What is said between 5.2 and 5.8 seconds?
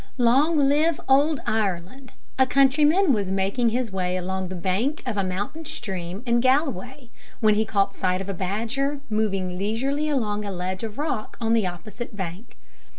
mountain